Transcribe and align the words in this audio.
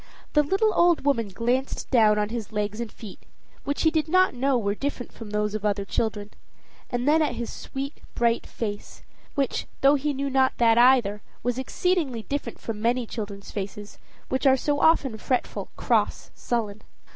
The 0.33 0.41
little 0.41 0.73
old 0.73 1.05
woman 1.05 1.27
glanced 1.27 1.91
down 1.91 2.17
on 2.17 2.29
his 2.29 2.51
legs 2.51 2.79
and 2.81 2.91
feet, 2.91 3.19
which 3.65 3.83
he 3.83 3.91
did 3.91 4.07
not 4.07 4.33
know 4.33 4.57
were 4.57 4.73
different 4.73 5.11
from 5.11 5.29
those 5.29 5.53
of 5.53 5.63
other 5.63 5.85
children, 5.85 6.31
and 6.89 7.07
then 7.07 7.21
at 7.21 7.35
his 7.35 7.53
sweet, 7.53 8.01
bright 8.15 8.47
face, 8.47 9.03
which, 9.35 9.67
though 9.81 9.93
he 9.93 10.15
knew 10.15 10.31
not 10.31 10.57
that 10.57 10.79
either, 10.79 11.21
was 11.43 11.59
exceedingly 11.59 12.23
different 12.23 12.57
from 12.59 12.81
many 12.81 13.05
children's 13.05 13.51
faces, 13.51 13.99
which 14.27 14.47
are 14.47 14.57
often 14.69 15.11
so 15.19 15.23
fretful, 15.23 15.69
cross, 15.77 16.31
sullen. 16.33 16.81